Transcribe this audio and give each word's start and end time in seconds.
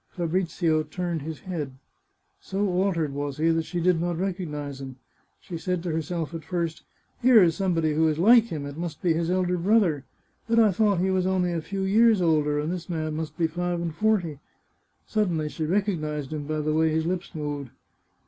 Fabrizio 0.09 0.81
turned 0.81 1.21
his 1.21 1.41
head. 1.41 1.77
So 2.39 2.67
altered 2.67 3.13
was 3.13 3.37
he 3.37 3.49
that 3.51 3.65
she 3.65 3.79
did 3.79 4.01
not 4.01 4.17
recognise 4.17 4.81
him. 4.81 4.95
She 5.39 5.59
said 5.59 5.83
to 5.83 5.91
herself 5.91 6.33
at 6.33 6.43
first:" 6.43 6.81
Here 7.21 7.43
is 7.43 7.53
somebody 7.55 7.93
who 7.93 8.07
is 8.07 8.17
like 8.17 8.45
him. 8.45 8.65
It 8.65 8.77
must 8.79 9.03
be 9.03 9.13
his 9.13 9.29
elder 9.29 9.59
brother. 9.59 10.03
But 10.49 10.57
I 10.57 10.71
thought 10.71 11.01
he 11.01 11.11
was 11.11 11.27
only 11.27 11.53
a 11.53 11.61
few 11.61 11.83
years 11.83 12.19
older, 12.19 12.57
and 12.59 12.71
this 12.71 12.89
man 12.89 13.15
must 13.15 13.37
be 13.37 13.45
five 13.45 13.79
and 13.79 13.93
forty." 13.93 14.39
Suddenly 15.05 15.49
she 15.49 15.65
recognised 15.65 16.33
him 16.33 16.47
by 16.47 16.61
the 16.61 16.73
way 16.73 16.89
his 16.89 17.05
lips 17.05 17.35
moved. 17.35 17.69